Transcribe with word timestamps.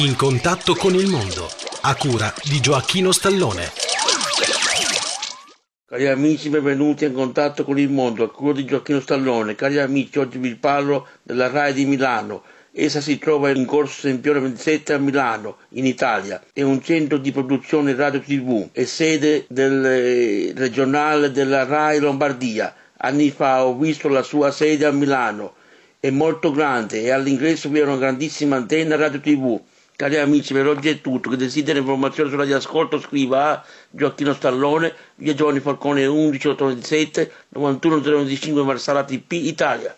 In 0.00 0.16
contatto 0.16 0.74
con 0.76 0.94
il 0.94 1.08
mondo, 1.08 1.46
a 1.82 1.94
cura 1.94 2.32
di 2.44 2.58
Gioacchino 2.58 3.12
Stallone. 3.12 3.70
Cari 5.86 6.06
amici, 6.08 6.48
benvenuti 6.48 7.04
in 7.04 7.12
contatto 7.12 7.64
con 7.64 7.78
il 7.78 7.90
mondo, 7.90 8.24
a 8.24 8.30
cura 8.30 8.54
di 8.54 8.64
Gioacchino 8.64 8.98
Stallone. 9.00 9.54
Cari 9.54 9.78
amici, 9.78 10.18
oggi 10.18 10.38
vi 10.38 10.54
parlo 10.54 11.06
della 11.22 11.50
RAI 11.50 11.74
di 11.74 11.84
Milano. 11.84 12.44
Essa 12.72 13.02
si 13.02 13.18
trova 13.18 13.50
in 13.50 13.66
corso 13.66 14.00
Sempione 14.00 14.40
27 14.40 14.94
a 14.94 14.98
Milano, 14.98 15.58
in 15.72 15.84
Italia. 15.84 16.42
È 16.50 16.62
un 16.62 16.82
centro 16.82 17.18
di 17.18 17.30
produzione 17.30 17.94
radio 17.94 18.22
TV 18.22 18.70
e 18.72 18.86
sede 18.86 19.44
del 19.50 19.84
eh, 19.84 20.52
regionale 20.56 21.30
della 21.30 21.66
RAI 21.66 21.98
Lombardia. 21.98 22.74
Anni 22.96 23.30
fa 23.30 23.66
ho 23.66 23.76
visto 23.76 24.08
la 24.08 24.22
sua 24.22 24.50
sede 24.50 24.86
a 24.86 24.92
Milano. 24.92 25.56
È 26.00 26.08
molto 26.08 26.52
grande 26.52 27.02
e 27.02 27.10
all'ingresso 27.10 27.68
vi 27.68 27.80
è 27.80 27.84
una 27.84 27.98
grandissima 27.98 28.56
antenna 28.56 28.96
radio 28.96 29.20
TV 29.20 29.60
Cari 30.00 30.16
amici, 30.16 30.54
per 30.54 30.66
oggi 30.66 30.88
è 30.88 31.02
tutto. 31.02 31.28
Chi 31.28 31.36
desidera 31.36 31.78
informazioni 31.78 32.30
sulla 32.30 32.46
di 32.46 32.54
ascolto 32.54 32.98
scriva 32.98 33.50
a 33.50 33.64
Gioacchino 33.90 34.32
Stallone, 34.32 34.94
via 35.16 35.34
Giovanni 35.34 35.60
Falcone 35.60 36.06
11 36.06 36.48
827 36.48 37.32
91 37.50 38.00
025 38.00 38.62
Marsala 38.62 39.04
TP 39.04 39.32
Italia. 39.32 39.94